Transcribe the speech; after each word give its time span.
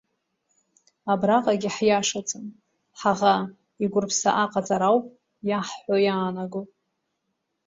Абраҟагьы 1.11 1.69
ҳиашаӡам, 1.75 2.45
ҳаӷа 2.99 3.35
игәырԥса 3.83 4.29
аҟаҵара 4.43 4.87
ауп 4.91 5.05
иаҳҳәо 5.49 5.95
иаанаго. 6.05 6.61